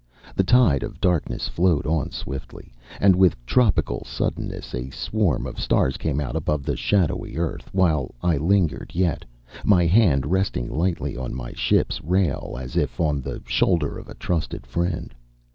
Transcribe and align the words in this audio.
The 0.35 0.43
tide 0.43 0.81
of 0.81 0.99
darkness 0.99 1.47
flowed 1.47 1.85
on 1.85 2.09
swiftly; 2.09 2.73
and 2.99 3.15
with 3.15 3.35
tropical 3.45 4.03
suddenness 4.03 4.73
a 4.73 4.89
swarm 4.89 5.45
of 5.45 5.59
stars 5.59 5.95
came 5.97 6.19
out 6.19 6.35
above 6.35 6.63
the 6.65 6.75
shadowy 6.75 7.37
earth, 7.37 7.69
while 7.71 8.15
I 8.23 8.37
lingered 8.37 8.93
yet, 8.95 9.25
my 9.63 9.85
hand 9.85 10.25
resting 10.25 10.67
lightly 10.71 11.15
on 11.15 11.35
my 11.35 11.53
ship's 11.53 12.01
rail 12.03 12.57
as 12.59 12.75
if 12.75 12.99
on 12.99 13.21
the 13.21 13.43
shoulder 13.45 13.99
of 13.99 14.09
a 14.09 14.15
trusted 14.15 14.65
friend. 14.65 15.13